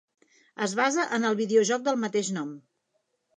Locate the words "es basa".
0.67-1.05